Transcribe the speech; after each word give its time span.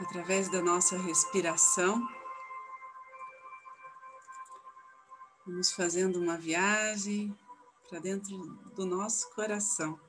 através 0.00 0.48
da 0.48 0.62
nossa 0.62 0.96
respiração. 0.96 2.00
Vamos 5.46 5.72
fazendo 5.72 6.18
uma 6.18 6.38
viagem 6.38 7.36
para 7.88 7.98
dentro 8.00 8.36
do 8.74 8.86
nosso 8.86 9.28
coração. 9.34 10.00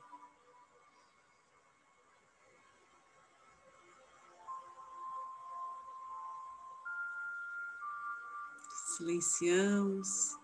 Silenciamos 8.98 10.38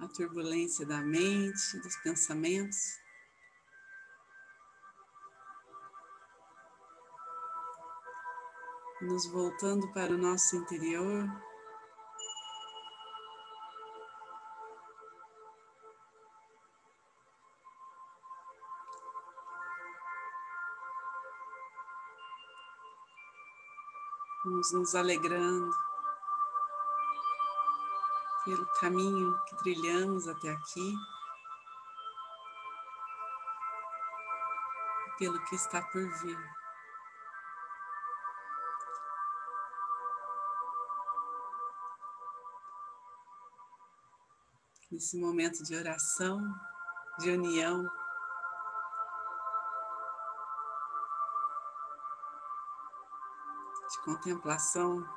a 0.00 0.08
turbulência 0.08 0.84
da 0.84 1.00
mente, 1.00 1.78
dos 1.80 1.96
pensamentos. 1.96 2.98
Nos 9.00 9.26
voltando 9.30 9.86
para 9.92 10.12
o 10.12 10.18
nosso 10.18 10.56
interior. 10.56 11.28
Vamos 24.44 24.72
nos 24.72 24.94
alegrando 24.96 25.70
pelo 28.44 28.66
caminho 28.80 29.38
que 29.44 29.56
trilhamos 29.58 30.26
até 30.26 30.50
aqui, 30.50 30.96
pelo 35.18 35.40
que 35.44 35.54
está 35.54 35.82
por 35.82 36.02
vir. 36.02 36.57
Nesse 44.98 45.16
momento 45.16 45.62
de 45.62 45.76
oração, 45.76 46.42
de 47.20 47.30
união, 47.30 47.84
de 53.88 54.02
contemplação. 54.04 55.08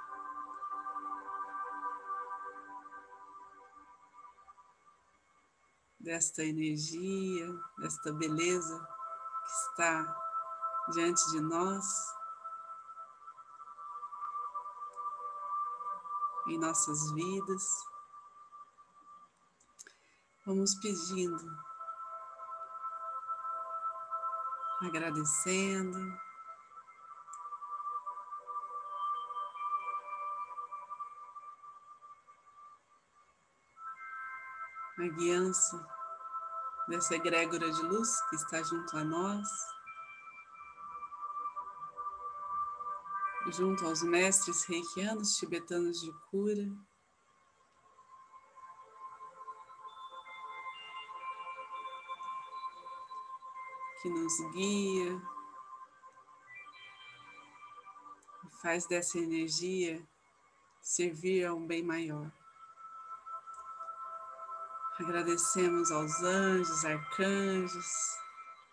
Desta 5.99 6.43
energia, 6.43 7.51
desta 7.79 8.13
beleza 8.13 8.87
que 9.43 9.51
está 9.51 10.15
diante 10.93 11.31
de 11.31 11.41
nós, 11.41 11.83
em 16.45 16.59
nossas 16.59 17.11
vidas. 17.13 17.90
Vamos 20.43 20.73
pedindo, 20.81 21.37
agradecendo. 24.81 25.99
A 34.97 35.07
guiança 35.15 35.87
dessa 36.87 37.15
egrégora 37.15 37.71
de 37.71 37.81
luz 37.83 38.21
que 38.29 38.35
está 38.35 38.63
junto 38.63 38.97
a 38.97 39.03
nós, 39.03 39.47
junto 43.51 43.85
aos 43.85 44.01
mestres 44.01 44.65
reikianos 44.65 45.35
tibetanos 45.37 46.01
de 46.01 46.11
cura. 46.31 46.67
Que 54.01 54.09
nos 54.09 54.33
guia 54.53 55.21
faz 58.61 58.85
dessa 58.85 59.17
energia 59.17 60.01
servir 60.81 61.45
a 61.45 61.53
um 61.53 61.65
bem 61.65 61.83
maior. 61.83 62.31
Agradecemos 64.99 65.91
aos 65.91 66.21
anjos, 66.21 66.85
arcanjos, 66.85 67.87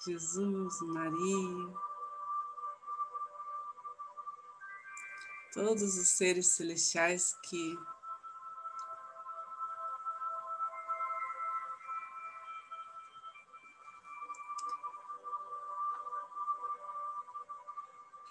Jesus, 0.05 0.81
Maria, 0.83 1.75
todos 5.55 5.97
os 5.97 6.09
seres 6.10 6.49
celestiais 6.49 7.34
que 7.45 7.78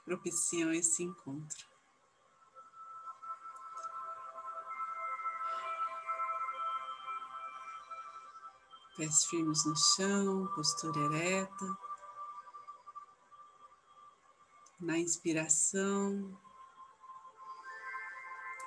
propiciam 0.07 0.71
esse 0.71 1.03
encontro. 1.03 1.67
Pés 8.95 9.25
firmes 9.25 9.65
no 9.65 9.75
chão, 9.75 10.47
postura 10.55 10.97
ereta. 11.01 11.77
Na 14.79 14.97
inspiração, 14.97 16.39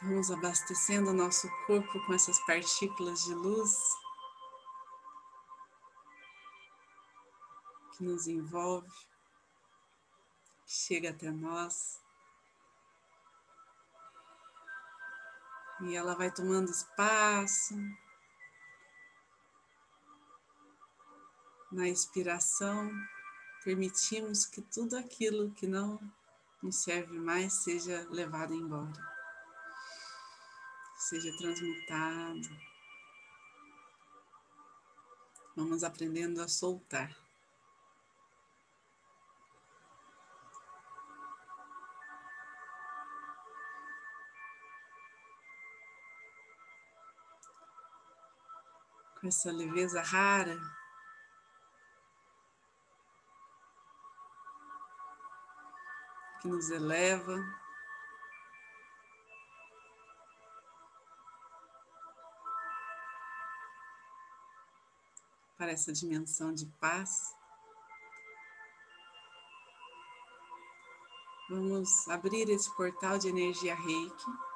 vamos 0.03 0.31
abastecendo 0.31 1.09
o 1.11 1.15
nosso 1.15 1.49
corpo 1.67 2.05
com 2.05 2.13
essas 2.13 2.39
partículas 2.41 3.25
de 3.25 3.33
luz 3.33 3.79
que 7.97 8.05
nos 8.05 8.27
envolve, 8.27 8.93
chega 10.71 11.11
até 11.11 11.29
nós. 11.33 12.01
E 15.83 15.97
ela 15.97 16.15
vai 16.15 16.31
tomando 16.31 16.71
espaço, 16.71 17.75
na 21.73 21.89
expiração, 21.89 22.93
permitimos 23.65 24.47
que 24.47 24.63
tudo 24.63 24.97
aquilo 24.97 25.51
que 25.53 25.67
não 25.67 25.99
nos 26.63 26.83
serve 26.83 27.19
mais 27.19 27.53
seja 27.65 28.07
levado 28.11 28.55
embora, 28.55 28.93
seja 30.97 31.37
transmutado. 31.39 32.49
Vamos 35.57 35.83
aprendendo 35.83 36.41
a 36.43 36.49
soltar. 36.49 37.30
Com 49.21 49.29
essa 49.29 49.53
leveza 49.53 50.01
rara, 50.01 50.59
que 56.41 56.49
nos 56.49 56.71
eleva. 56.71 57.37
Para 65.59 65.73
essa 65.73 65.93
dimensão 65.93 66.55
de 66.55 66.65
paz. 66.81 67.37
Vamos 71.51 72.09
abrir 72.09 72.49
esse 72.49 72.75
portal 72.75 73.19
de 73.19 73.29
energia 73.29 73.75
reiki. 73.75 74.50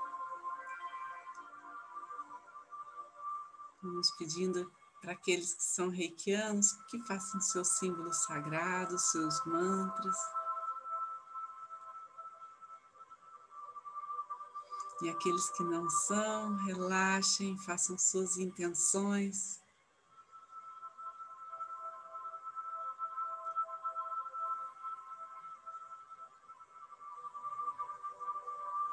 Vamos 3.94 4.11
pedindo 4.19 4.73
para 5.00 5.12
aqueles 5.12 5.55
que 5.55 5.62
são 5.62 5.88
reikianos 5.88 6.73
que 6.88 6.99
façam 7.06 7.41
seus 7.41 7.79
símbolos 7.79 8.25
sagrados, 8.25 9.12
seus 9.12 9.46
mantras. 9.46 10.17
E 15.00 15.08
aqueles 15.08 15.49
que 15.50 15.62
não 15.62 15.88
são, 15.88 16.56
relaxem, 16.64 17.56
façam 17.58 17.96
suas 17.96 18.37
intenções. 18.37 19.62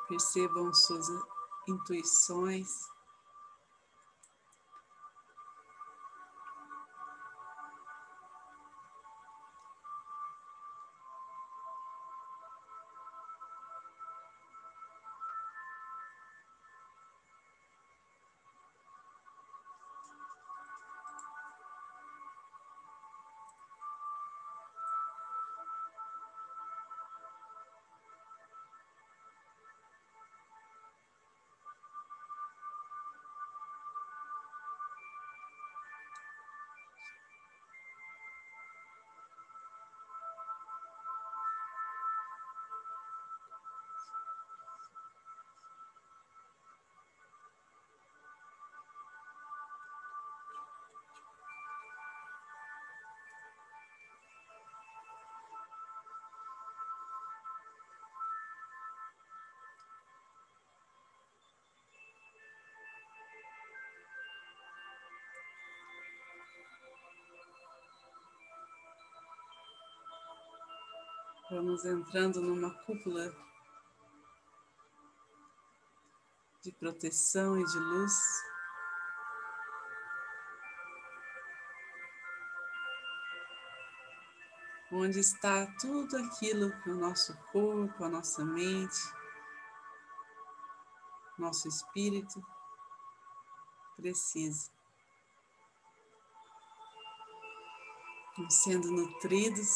Percebam 0.08 0.72
suas 0.72 1.08
intuições. 1.68 2.70
Vamos 71.52 71.84
entrando 71.84 72.40
numa 72.40 72.74
cúpula 72.86 73.30
de 76.62 76.72
proteção 76.72 77.60
e 77.60 77.66
de 77.66 77.78
luz. 77.78 78.14
Onde 84.94 85.20
está 85.20 85.68
tudo 85.78 86.16
aquilo 86.20 86.72
que 86.84 86.90
o 86.90 86.96
nosso 86.96 87.38
corpo, 87.52 88.02
a 88.02 88.08
nossa 88.08 88.46
mente, 88.46 89.02
nosso 91.38 91.68
espírito 91.68 92.42
precisa. 93.98 94.72
Sendo 98.50 98.90
nutridos 98.90 99.68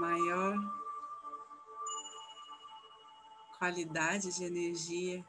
maior 0.00 0.56
qualidade 3.58 4.34
de 4.34 4.44
energia 4.44 5.22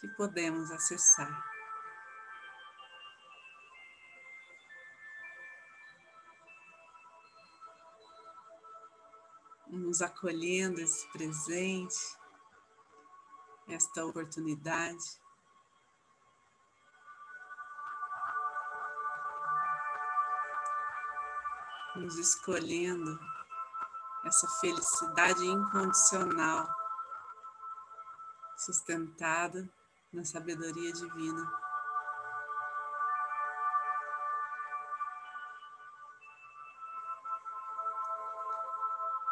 que 0.00 0.08
podemos 0.16 0.70
acessar. 0.70 1.44
Nos 9.68 10.00
acolhendo 10.00 10.80
esse 10.80 11.06
presente, 11.12 11.98
esta 13.68 14.06
oportunidade. 14.06 15.23
Nos 22.04 22.18
escolhendo 22.18 23.18
essa 24.26 24.46
felicidade 24.60 25.42
incondicional 25.42 26.68
sustentada 28.58 29.66
na 30.12 30.22
sabedoria 30.22 30.92
divina. 30.92 31.50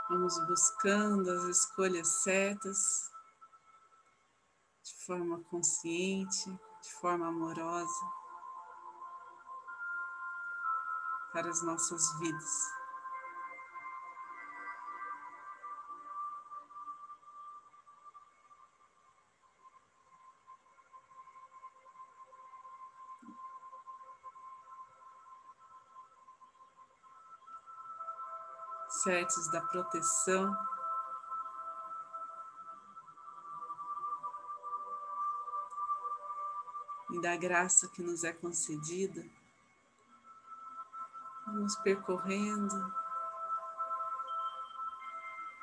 Vamos 0.09 0.39
buscando 0.47 1.31
as 1.31 1.45
escolhas 1.45 2.09
certas 2.23 3.13
de 4.83 4.95
forma 5.05 5.45
consciente, 5.51 6.51
de 6.81 6.93
forma 6.95 7.29
amorosa 7.29 8.22
para 11.33 11.49
as 11.49 11.63
nossas 11.63 12.19
vidas. 12.19 12.83
certos 29.03 29.51
da 29.51 29.61
proteção. 29.61 30.55
E 37.11 37.21
da 37.21 37.37
graça 37.37 37.89
que 37.89 38.03
nos 38.03 38.25
é 38.25 38.33
concedida, 38.33 39.25
vamos 41.53 41.77
percorrendo 41.77 42.75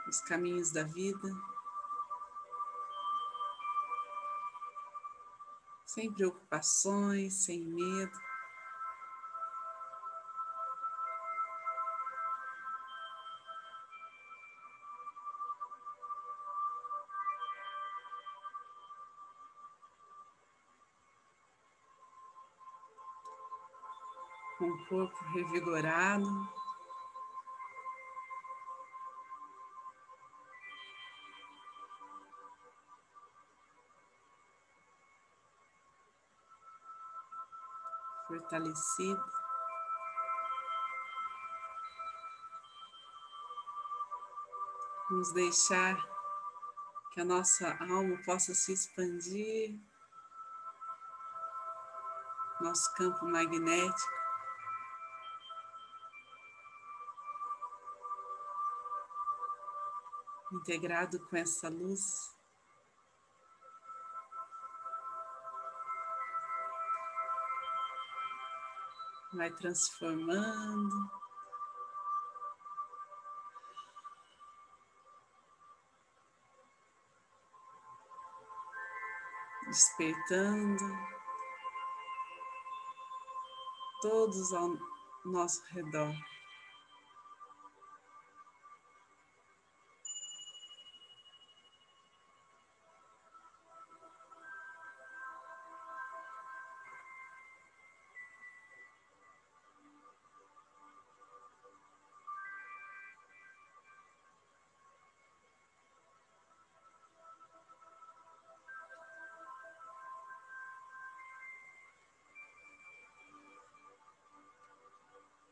os 0.07 0.21
caminhos 0.21 0.71
da 0.71 0.83
vida, 0.83 1.29
sem 5.85 6.13
preocupações, 6.13 7.45
sem 7.45 7.63
medo. 7.63 8.28
Corpo 24.89 25.23
revigorado. 25.33 26.25
Fortalecido. 38.27 39.23
Vamos 45.09 45.33
deixar 45.33 45.97
que 47.13 47.21
a 47.21 47.25
nossa 47.25 47.75
alma 47.79 48.17
possa 48.23 48.53
se 48.53 48.73
expandir, 48.73 49.79
nosso 52.61 52.93
campo 52.93 53.25
magnético. 53.25 54.18
Integrado 60.51 61.19
com 61.27 61.37
essa 61.37 61.69
luz. 61.69 62.35
Vai 69.33 69.51
transformando. 69.51 71.19
Despertando 79.67 80.83
todos 84.01 84.51
ao 84.53 84.75
nosso 85.25 85.63
redor. 85.73 86.15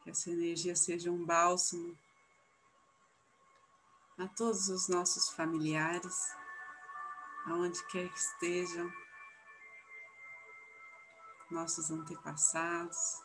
Que 0.08 0.12
essa 0.12 0.32
energia 0.32 0.74
seja 0.74 1.12
um 1.12 1.26
bálsamo 1.26 1.94
a 4.18 4.26
todos 4.26 4.70
os 4.70 4.88
nossos 4.88 5.28
familiares, 5.32 6.34
aonde 7.46 7.86
quer 7.88 8.08
que 8.08 8.18
estejam, 8.18 8.90
nossos 11.52 11.92
antepassados. 11.92 13.22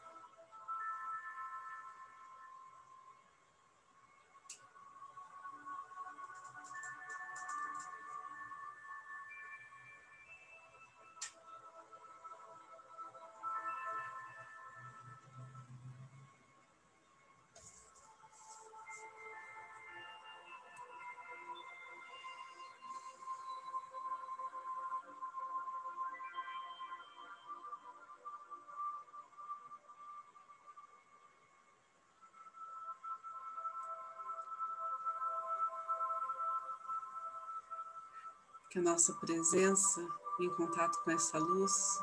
Que 38.72 38.78
a 38.78 38.82
nossa 38.82 39.12
presença 39.16 40.00
em 40.40 40.48
contato 40.56 40.98
com 41.04 41.10
essa 41.10 41.36
luz 41.36 42.00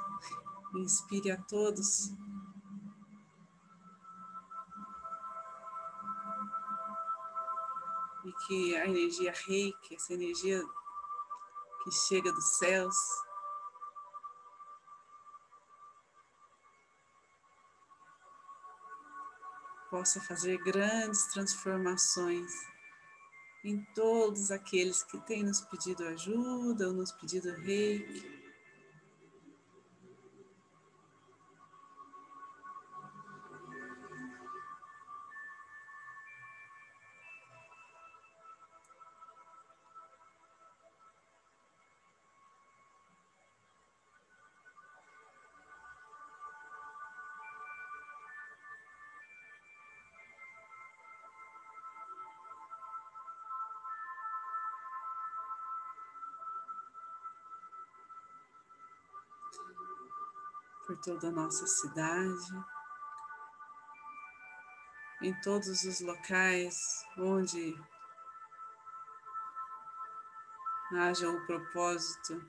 inspire 0.75 1.31
a 1.31 1.41
todos. 1.45 2.11
E 8.23 8.31
que 8.45 8.77
a 8.77 8.85
energia 8.85 9.33
reiki, 9.47 9.95
essa 9.95 10.13
energia 10.13 10.63
que 11.83 11.91
chega 11.91 12.31
dos 12.31 12.59
céus, 12.59 12.95
possa 19.89 20.21
fazer 20.21 20.59
grandes 20.59 21.25
transformações 21.33 22.51
em 23.63 23.85
todos 23.93 24.51
aqueles 24.51 25.03
que 25.03 25.17
têm 25.19 25.43
nos 25.43 25.61
pedido 25.61 26.05
ajuda 26.07 26.87
ou 26.87 26.93
nos 26.93 27.11
pedido 27.11 27.51
reiki. 27.61 28.38
Por 60.89 60.97
toda 61.01 61.27
a 61.27 61.31
nossa 61.31 61.67
cidade, 61.67 62.65
em 65.21 65.39
todos 65.41 65.83
os 65.83 66.01
locais 66.01 67.05
onde 67.15 67.79
haja 70.93 71.29
o 71.29 71.45
propósito 71.45 72.43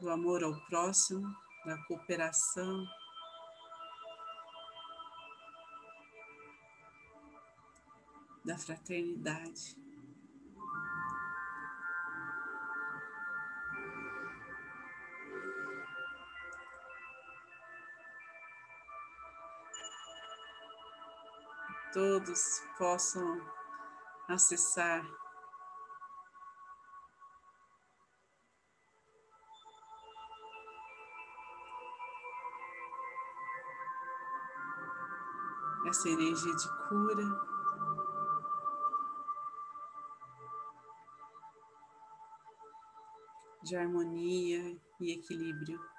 do 0.00 0.10
amor 0.10 0.42
ao 0.42 0.60
próximo, 0.66 1.24
da 1.64 1.78
cooperação. 1.84 2.84
Da 8.44 8.58
fraternidade. 8.58 9.84
Todos 21.94 22.60
possam 22.76 23.40
acessar 24.28 25.06
essa 35.86 36.08
energia 36.08 36.52
de 36.56 36.68
cura. 36.88 37.54
De 43.62 43.76
harmonia 43.76 44.76
e 45.00 45.12
equilíbrio. 45.12 45.93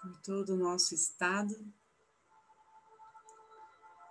Por 0.00 0.16
todo 0.18 0.54
o 0.54 0.56
nosso 0.56 0.94
estado, 0.94 1.54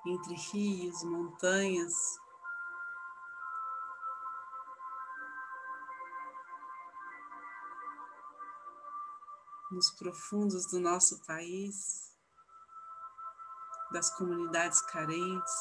entre 0.06 0.36
rios, 0.36 1.03
montanhas, 1.03 1.94
nos 9.72 9.91
profundos 9.91 10.65
do 10.67 10.79
nosso 10.79 11.20
país, 11.25 12.15
das 13.91 14.10
comunidades 14.15 14.82
carentes. 14.82 15.53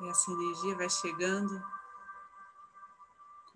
E 0.00 0.08
essa 0.08 0.30
energia 0.30 0.76
vai 0.76 0.88
chegando 0.88 1.77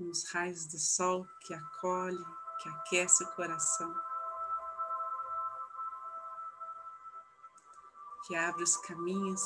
com 0.02 0.10
os 0.10 0.28
raios 0.32 0.66
do 0.66 0.78
sol 0.78 1.26
que 1.40 1.54
acolhe, 1.54 2.24
que 2.60 2.68
aquece 2.68 3.22
o 3.22 3.32
coração, 3.34 3.94
que 8.26 8.36
abre 8.36 8.62
os 8.62 8.76
caminhos. 8.78 9.42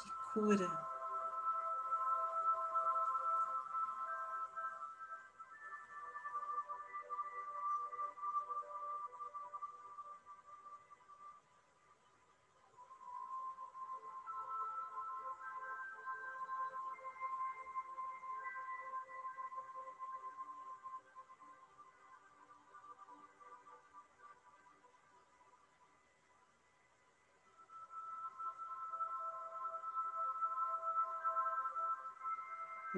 Que 0.00 0.10
cura 0.32 0.87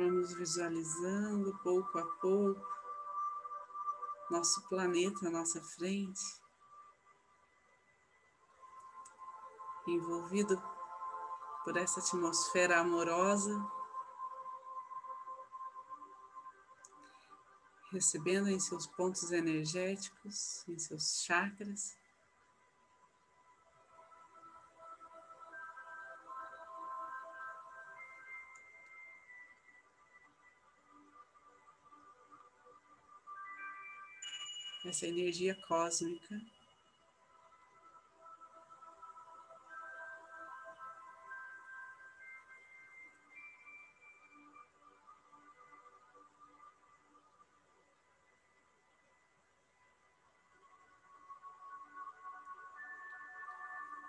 Vamos 0.03 0.33
visualizando 0.33 1.59
pouco 1.63 1.99
a 1.99 2.07
pouco 2.23 2.67
nosso 4.31 4.67
planeta 4.67 5.29
à 5.29 5.31
nossa 5.31 5.63
frente, 5.63 6.23
envolvido 9.87 10.57
por 11.63 11.77
essa 11.77 12.01
atmosfera 12.01 12.81
amorosa, 12.81 13.63
recebendo 17.93 18.49
em 18.49 18.59
seus 18.59 18.87
pontos 18.87 19.31
energéticos, 19.33 20.67
em 20.67 20.79
seus 20.79 21.23
chakras. 21.27 22.00
Essa 34.89 35.07
energia 35.07 35.55
cósmica. 35.67 36.41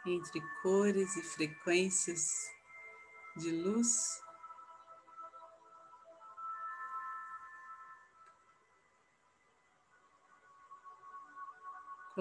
Entre 0.06 0.42
cores 0.62 1.16
e 1.16 1.22
frequências 1.22 2.50
de 3.38 3.52
luz 3.52 4.22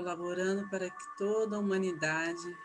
colaborando 0.00 0.66
para 0.70 0.88
que 0.88 1.16
toda 1.18 1.56
a 1.56 1.58
humanidade 1.58 2.56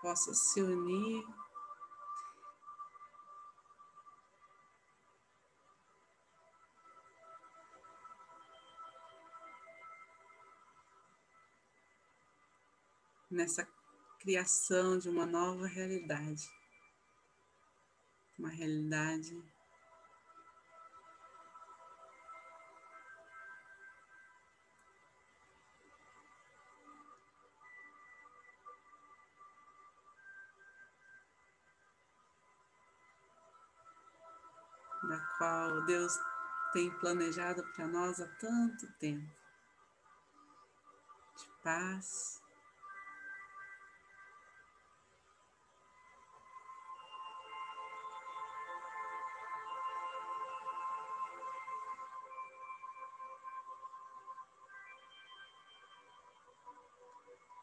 possa 0.00 0.32
se 0.32 0.62
unir 0.62 1.24
nessa 13.32 13.66
criação 14.20 14.98
de 14.98 15.08
uma 15.08 15.26
nova 15.26 15.66
realidade. 15.66 16.48
Uma 18.38 18.48
realidade 18.48 19.42
da 35.02 35.18
qual 35.36 35.84
Deus 35.84 36.18
tem 36.72 36.90
planejado 36.98 37.62
para 37.74 37.86
nós 37.86 38.20
há 38.20 38.26
tanto 38.36 38.90
tempo. 38.94 39.30
De 41.36 41.48
paz, 41.62 42.41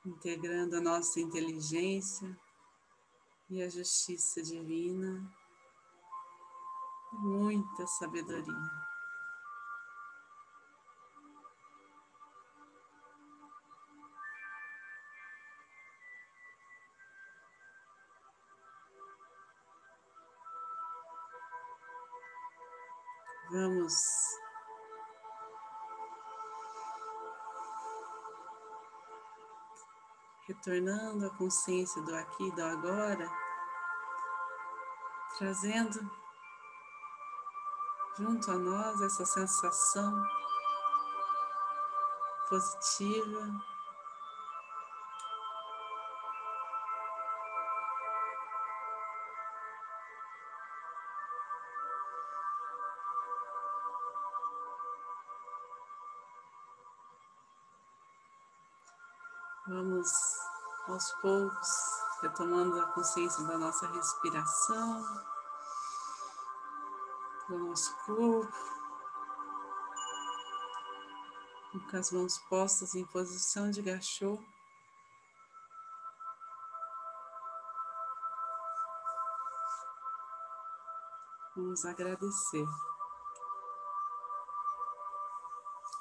integrando 0.05 0.77
a 0.77 0.81
nossa 0.81 1.19
inteligência 1.19 2.37
e 3.49 3.61
a 3.61 3.69
justiça 3.69 4.41
divina, 4.41 5.21
muita 7.13 7.87
sabedoria. 7.87 8.89
Vamos 23.51 24.28
retornando 30.49 31.27
a 31.27 31.29
consciência 31.29 32.01
do 32.01 32.15
aqui 32.15 32.47
e 32.47 32.51
do 32.51 32.63
agora, 32.63 33.29
trazendo 35.37 36.11
junto 38.17 38.49
a 38.49 38.55
nós 38.55 38.99
essa 38.99 39.25
sensação 39.25 40.23
positiva. 42.49 43.78
Aos 60.99 61.13
poucos 61.21 61.69
retomando 62.21 62.77
a 62.81 62.87
consciência 62.87 63.41
da 63.45 63.57
nossa 63.57 63.87
respiração, 63.87 65.01
do 67.47 67.57
nosso 67.57 67.95
corpo, 68.05 68.51
com 71.89 71.97
as 71.97 72.11
mãos 72.11 72.37
postas 72.49 72.95
em 72.95 73.05
posição 73.05 73.71
de 73.71 73.81
gachô. 73.81 74.37
Vamos 81.55 81.85
agradecer. 81.85 82.65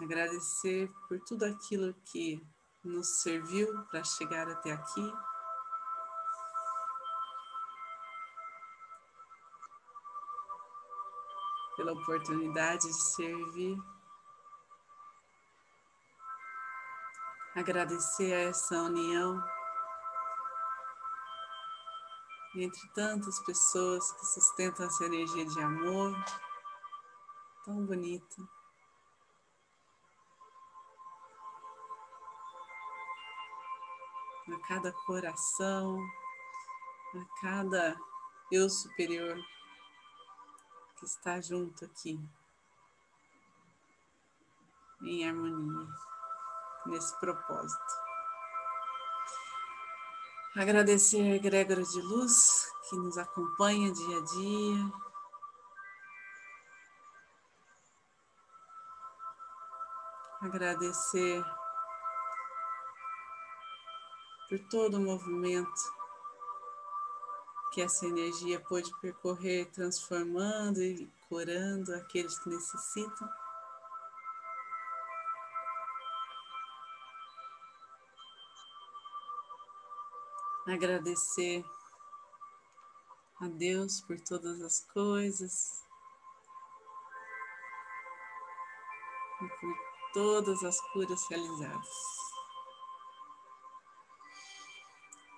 Agradecer 0.00 0.92
por 1.06 1.20
tudo 1.20 1.44
aquilo 1.44 1.94
que 2.02 2.44
nos 2.84 3.22
serviu 3.22 3.84
para 3.86 4.04
chegar 4.04 4.48
até 4.48 4.72
aqui. 4.72 5.12
Pela 11.76 11.92
oportunidade 11.92 12.86
de 12.86 13.00
servir. 13.14 13.76
Agradecer 17.54 18.32
a 18.32 18.50
essa 18.50 18.82
união 18.82 19.42
entre 22.54 22.88
tantas 22.94 23.38
pessoas 23.40 24.10
que 24.12 24.26
sustentam 24.26 24.86
essa 24.86 25.04
energia 25.04 25.44
de 25.44 25.60
amor 25.60 26.12
tão 27.64 27.84
bonita. 27.84 28.57
Cada 34.68 34.92
coração, 34.92 35.98
a 37.14 37.40
cada 37.40 37.96
eu 38.52 38.68
superior 38.68 39.34
que 40.98 41.06
está 41.06 41.40
junto 41.40 41.86
aqui, 41.86 42.20
em 45.02 45.26
harmonia, 45.26 45.88
nesse 46.84 47.18
propósito. 47.18 48.08
Agradecer 50.54 51.22
a 51.22 51.36
egrégora 51.36 51.82
de 51.82 52.00
luz 52.02 52.70
que 52.90 52.96
nos 52.96 53.16
acompanha 53.16 53.90
dia 53.90 54.18
a 54.18 54.24
dia. 54.24 54.92
Agradecer 60.42 61.42
por 64.48 64.58
todo 64.70 64.96
o 64.96 65.00
movimento 65.00 65.98
que 67.72 67.82
essa 67.82 68.06
energia 68.06 68.58
pode 68.60 68.90
percorrer, 69.00 69.70
transformando 69.70 70.82
e 70.82 71.06
curando 71.28 71.94
aqueles 71.94 72.38
que 72.38 72.48
necessitam. 72.48 73.28
Agradecer 80.66 81.64
a 83.40 83.48
Deus 83.48 84.00
por 84.00 84.18
todas 84.20 84.60
as 84.60 84.80
coisas 84.92 85.84
e 89.40 89.48
por 89.60 89.74
todas 90.12 90.64
as 90.64 90.80
curas 90.92 91.26
realizadas. 91.28 92.27